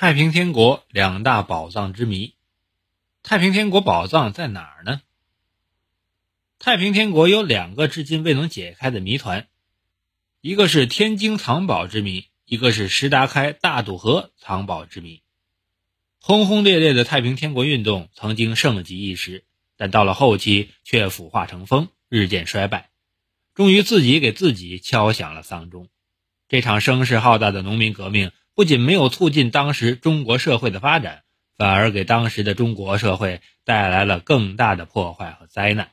[0.00, 2.34] 太平天国两大宝藏之谜，
[3.24, 5.00] 太平天国宝藏在哪儿呢？
[6.60, 9.48] 太平天国有两个至今未能解开的谜团，
[10.40, 15.20] 一个是天津藏宝之谜，一个是石达开大渡河藏宝之谜。
[16.20, 22.90] 轰轰烈烈的太平天国运动曾经盛极一时，但到了后期却腐化成风，日渐衰败，
[23.52, 25.88] 终于自己给自己敲响了丧钟。
[26.48, 28.30] 这场声势浩大的农民革命。
[28.58, 31.22] 不仅没有促进当时中国社会的发展，
[31.56, 35.92] 反而给当时的中国社会带来了更大的破坏和灾难。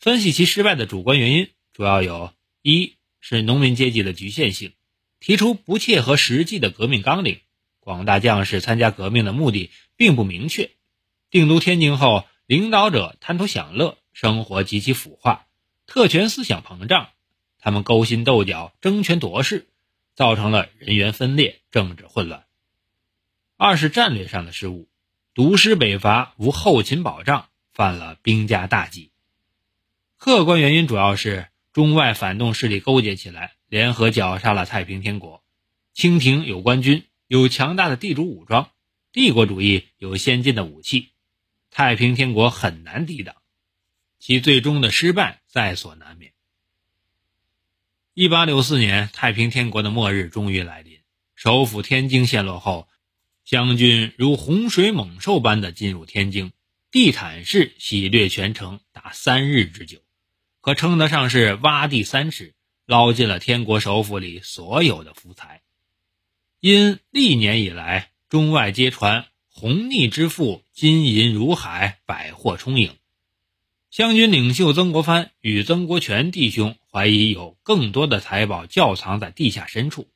[0.00, 2.32] 分析其失败的主观原因，主要有
[2.62, 4.72] 一是农民阶级的局限性，
[5.20, 7.38] 提出不切合实际的革命纲领，
[7.78, 10.72] 广大将士参加革命的目的并不明确。
[11.30, 15.46] 定都天津后，领导者贪图享乐，生活极其腐化，
[15.86, 17.10] 特权思想膨胀，
[17.60, 19.68] 他们勾心斗角，争权夺势。
[20.16, 22.44] 造成了人员分裂、政治混乱。
[23.56, 24.88] 二是战略上的失误，
[25.34, 29.12] 独师北伐无后勤保障，犯了兵家大忌。
[30.16, 35.44] 客观原因主要是中外反动势力勾结起来，联合绞杀了太平天国。
[35.92, 38.70] 清廷有官军，有强大的地主武装，
[39.12, 41.10] 帝国主义有先进的武器，
[41.70, 43.36] 太平天国很难抵挡，
[44.18, 46.32] 其最终的失败在所难免。
[48.18, 51.00] 一八六四年，太平天国的末日终于来临。
[51.34, 52.88] 首府天津陷落后，
[53.44, 56.52] 湘军如洪水猛兽般的进入天津，
[56.90, 59.98] 地毯式洗掠全城，达三日之久，
[60.62, 62.54] 可称得上是挖地三尺，
[62.86, 65.60] 捞尽了天国首府里所有的福财。
[66.60, 72.96] 因历年以来，中外皆传红逆之富，金银如海，百货充盈。
[73.96, 80.06] 湘军领袖曾国藩与曾国荃弟兄怀疑有更多的财宝窖藏在地下深处，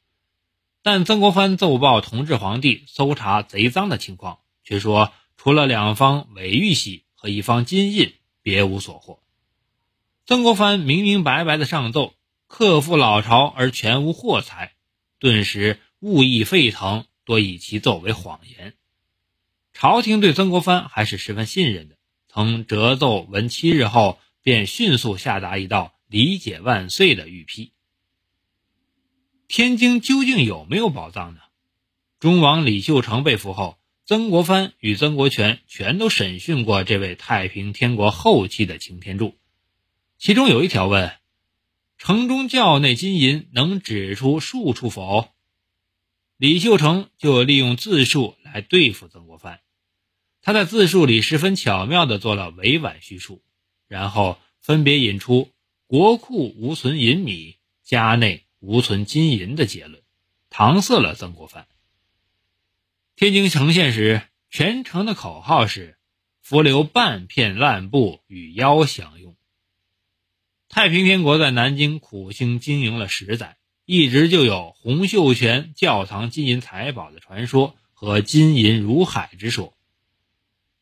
[0.83, 9.23] 但曾国藩奏报同治皇帝搜查贼赃的情况，却说除了两方伪玉玺和一方金印，别无所获。
[10.27, 12.13] 曾国藩明明白白的上奏，
[12.49, 14.75] 克复老巢而全无货财，
[15.19, 18.75] 顿时物议沸腾，多以其奏为谎言。
[19.73, 21.97] 朝廷对曾国藩还是十分信任的。
[22.33, 27.73] 曾折奏文七日后，便迅速下达一道“理解万岁”的谕批。
[29.49, 31.41] 天津究竟有没有宝藏呢？
[32.21, 39.37] 忠王李秀成被俘后，曾国藩与曾国荃全都审讯过这位太平天国后期的擎天柱，
[40.17, 41.11] 其中有一条问
[41.99, 45.31] ：“城中窖内金银能指出数处否？”
[46.39, 49.59] 李秀成就利用自述来对付曾国藩。
[50.43, 53.43] 他在自述里十分巧妙地做了委婉叙述，
[53.89, 55.51] 然后分别引出
[55.87, 60.03] 国库无存银米，家内无存金银的结论，
[60.51, 61.67] 搪塞了曾国藩。
[63.17, 65.99] 天津城陷时，全城的口号是
[66.41, 69.37] “伏留半片烂布与腰享用”。
[70.71, 79.75] 太平天国在南京苦心经营了十载，一直就有洪秀全窖藏金银财宝的传说和金银如海之说。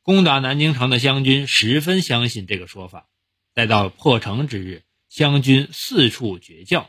[0.09, 3.11] 攻打南京城的湘军十分相信这个说法，
[3.53, 6.89] 待到破城之日，湘军四处掘窖，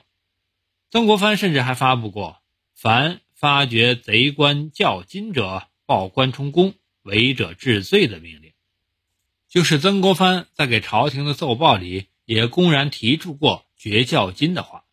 [0.90, 2.38] 曾国藩甚至还发布过
[2.80, 8.54] “凡发掘贼官窖金者，报官充公，违者治罪”的命令。
[9.50, 14.86] 就是曾国藩在给朝廷的奏报里，也公然提出过掘窖金的话。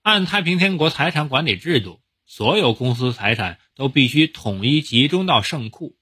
[0.00, 5.97] 按太平天国财产管理制度，所有公司财产都必须统一集中到圣库。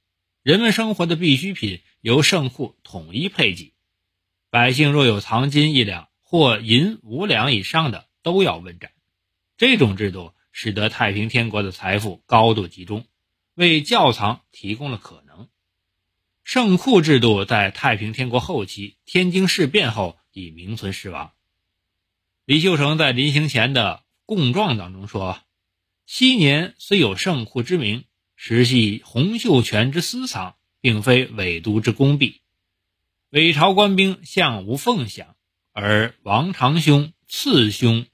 [0.47, 3.75] 人们生活的必需品由圣库统一配给，
[4.49, 8.93] 百姓若有藏金一两或银五两以上的，都要问斩。
[9.57, 13.07] 这种制度使得太平天国的财富高度集中，
[13.57, 15.49] 为窖藏提供了可能。
[16.45, 21.33] 圣库制度在太平天国后期天津事变后已名存实亡。
[22.45, 25.41] 李秀成在临行前的供状当中说
[26.07, 28.05] ：“昔年虽有圣库之名。”
[28.37, 32.43] 实系洪秀全之私藏，并非伪都之公弊。
[33.31, 35.35] 伪朝官兵向无奉享，
[35.73, 38.07] 而王长兄、次兄，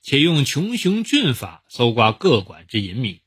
[0.00, 3.20] 且用穷雄峻法搜刮各管之银米，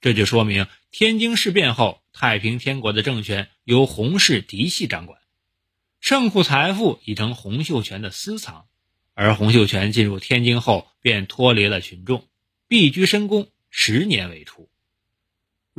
[0.00, 5.18] 这就说明天津事变后，太平天国的政权由洪氏嫡系掌管，
[6.00, 8.66] 圣库财富已成洪秀全的私藏，
[9.14, 12.28] 而洪秀全进入天津后便脱离了群众，
[12.68, 14.69] 避居深宫，十年未出。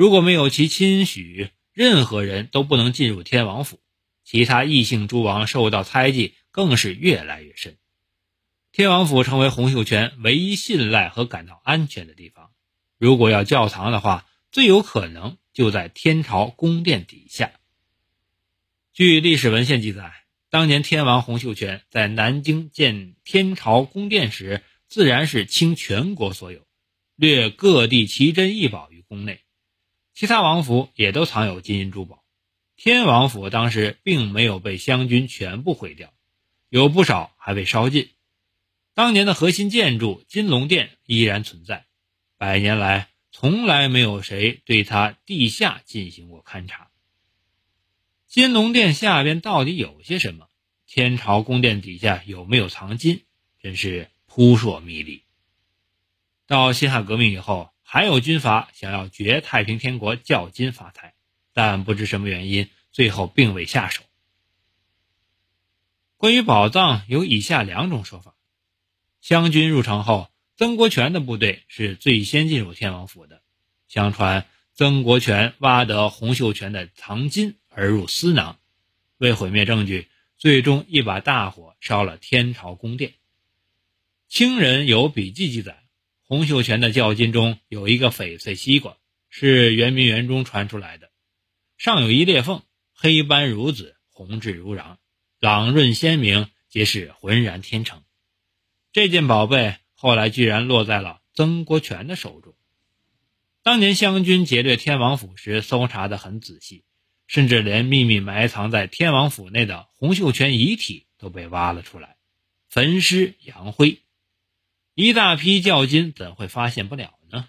[0.02, 3.80] 如果没有其亲许，任何人都不能进入天王府。
[4.24, 7.78] 其他异姓诸王受到猜忌，更是越来越深。
[8.72, 12.50] 天王府成为洪秀全唯一信赖和感到安全的地方。
[12.98, 17.52] 如果要窖藏的话，最有可能就在天朝宫殿底下。
[18.94, 20.12] 据历史文献记载，
[20.50, 26.66] 当年天王洪秀全在南京建天朝宫殿时，自然是倾全国所有，
[27.16, 29.42] 掠各地奇珍异宝于宫内。
[30.14, 32.24] 其他王府也都藏有金银珠宝，
[32.76, 36.14] 天王府当时并没有被湘军全部毁掉，
[36.70, 38.10] 有不少还被烧尽。
[38.94, 41.86] 当年的核心建筑金龙殿依然存在，
[42.38, 46.90] 百年来从来没有谁对它地下进行过勘察。
[48.28, 50.48] 金龙殿下边到底有些什么？
[50.88, 53.24] 天朝宫殿底下有没有藏金？
[53.62, 55.24] 真是扑朔迷离。
[56.48, 61.14] 到辛亥革命以后，还有军阀想要掘太平天国窖金发财，
[61.52, 64.04] 但不知什么原因，最后并未下手。
[66.16, 68.34] 关于宝藏，有以下两种说法：
[69.20, 73.42] 湘军入城后，曾国荃的部队是最先进入天王府的。
[73.90, 77.58] 相传，曾国荃挖得洪秀全的藏金。
[77.68, 78.58] 而入私囊，
[79.18, 80.08] 为毁灭证据，
[80.38, 83.16] 最终一把大火烧了天朝宫殿。
[84.30, 85.81] 清人有笔记记载，
[86.32, 88.96] 洪秀全的教金中有一个翡翠西瓜，
[89.30, 91.12] 是圆明园中传出来的，
[91.78, 92.64] 上有一裂缝，
[92.94, 94.96] 黑斑如紫，红质如瓤，
[95.42, 98.02] 朗润鲜明，皆是浑然天成。
[98.94, 102.56] 这件宝贝后来居然落在了曾国荃的手中。
[103.62, 106.86] 当年湘军劫掠天王府时，搜查得很仔细。
[107.28, 112.16] 甚至连秘密埋藏在天王府内的洪秀全遗体都被挖了出来，
[112.70, 114.00] 焚尸扬灰，
[114.94, 117.48] 一大批教金怎会发现不了呢？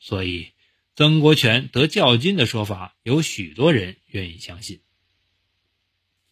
[0.00, 0.52] 所以，
[0.96, 4.82] 曾国荃得教金的说法，有许多人愿意相信。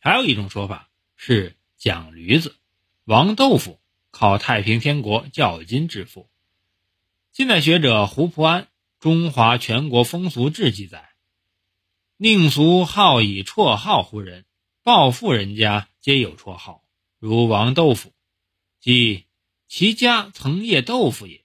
[0.00, 2.56] 还有一种说法是蒋驴子、
[3.05, 3.81] 王豆腐
[4.11, 6.29] 靠太平天国教金致富。
[7.32, 8.62] 近代学者胡普安
[8.99, 11.11] 《中华全国风俗志》记载。
[12.17, 14.44] 宁俗好以绰号呼人，
[14.82, 16.85] 暴富人家皆有绰号，
[17.19, 18.12] 如王豆腐，
[18.81, 19.26] 即
[19.70, 21.43] 其家曾业豆腐也；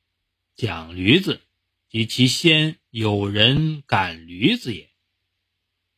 [0.55, 1.41] 蒋驴子，
[1.87, 4.89] 及其先有人赶驴子也。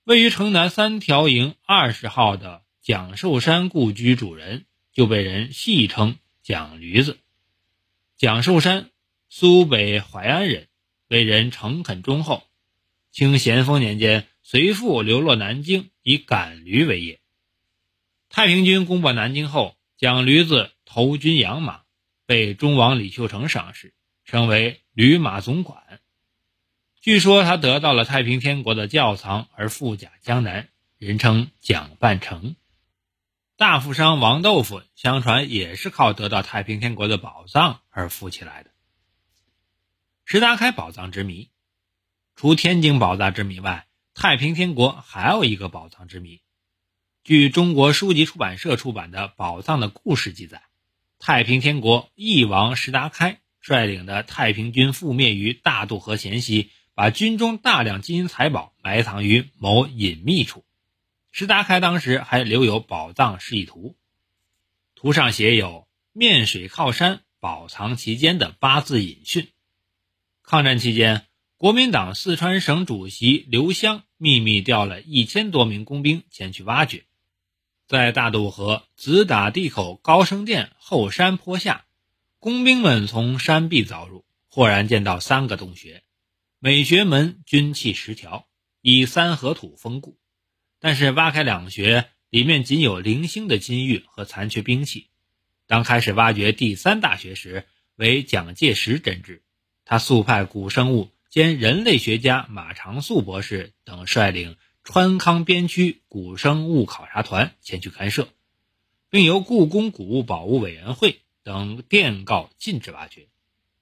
[0.04, 7.18] 位于城南三条营二十号的蒋寿山故居主人，就被人戏称蒋驴子。
[8.18, 8.92] 蒋寿山，
[9.30, 10.68] 苏北淮安人，
[11.08, 12.44] 为人诚恳忠厚。
[13.10, 14.28] 清咸丰年间。
[14.44, 17.20] 随父流落南京，以赶驴为业。
[18.30, 21.82] 太平军攻破南京后，蒋驴子投军养马，
[22.28, 23.96] 被忠王李秀成赏识，
[24.26, 26.02] 成为驴马总管。
[27.02, 32.56] 据说他得到了太平天国的窖藏而富甲江南，人称蒋半城。
[33.56, 38.72] 大富商王豆腐，相传也是靠得到太平天国的宝藏而富起来的。
[40.26, 41.50] 石达开宝藏之谜，
[42.36, 43.88] 除天津宝藏之谜外。
[44.14, 46.42] 太平天国还有一个宝藏之谜。
[47.24, 50.64] 据中国书籍出版社出版的《宝藏的故事》记载，
[51.20, 60.64] 太平天国翼王石达开率领的太平军覆灭于大渡河前夕，把军中大量金银财宝埋藏于某隐秘处。
[61.32, 63.96] 石达开当时还留有宝藏示意图，
[64.96, 69.50] 图上写有“面水靠山，宝藏其间”的八字隐训。
[70.44, 71.24] 抗战期间。
[71.60, 77.07] 国民党四川省主席刘湘秘密调了一千多名工兵前去挖掘，
[77.88, 81.86] 在大渡河子打地口高升殿后山坡下，
[82.38, 86.04] 工兵们从山壁凿入，豁然见到三个洞穴，
[86.60, 88.46] 每穴门均砌十条，
[88.82, 90.20] 以三合土封固。
[90.82, 95.08] 但是挖开两穴，里面仅有零星的金玉和残缺兵器。
[95.66, 99.44] 当开始挖掘第三大穴时，为蒋介石真治，
[99.86, 101.14] 他速派古生物。
[101.30, 104.58] 兼人类学家马长素博士等率领
[104.90, 108.30] 川康边区古生物考察团前去勘涉，
[109.10, 113.28] 并由故宫古物保护委员会等电告禁止挖掘。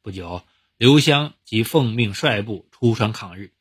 [0.01, 0.41] 不久，
[0.79, 3.51] 刘湘即奉命率部出川抗日，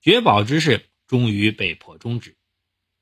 [0.00, 2.36] 掘宝之事终于被迫终止。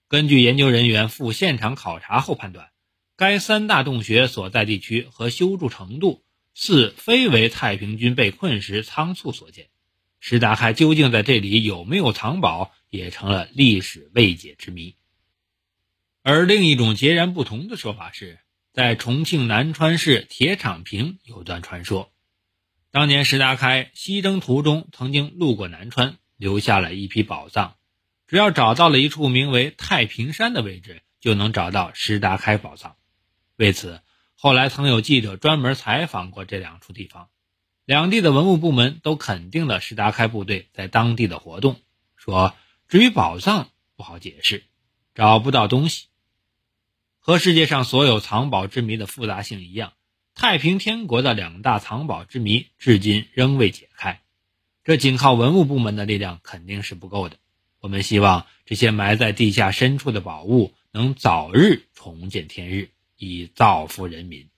[0.08, 2.70] 根据研究人员赴现场考察后判断，
[3.14, 6.24] 该三大洞穴所在地区和修筑程度，
[6.54, 9.68] 似非为太平军被困时仓促所建。
[10.18, 14.96] 石达开究竟在这里有没有藏宝，也成了历史未解之谜。
[16.22, 18.38] 而另一种截然不同的说法是，
[18.72, 22.12] 在重庆南川市铁厂坪有段传说：
[22.90, 27.76] 当年石达开西征途中，曾经路过南川，留下了一批宝藏。
[28.26, 32.96] 只要找到了一处名为太平山的位置，就能找到石达开宝藏。
[33.56, 34.02] 为此，
[34.34, 37.28] 后来曾有记者专门采访过这两处地方。
[37.84, 41.80] 两地的文物部门都肯定了石达开部队在当地的活动，
[42.16, 42.56] 说
[42.88, 44.62] 至于宝藏不好解释，
[45.14, 46.06] 找不到东西。
[47.18, 49.94] 和世界上所有藏宝之谜的复杂性一样，
[50.36, 54.22] 太平天国的两大藏宝之谜至今仍未解开。
[54.84, 57.38] 这仅靠文物部门的力量肯定是不够的。
[57.80, 64.48] 我们希望这些埋在地下深处的宝物能早日重见天日，以造福人民。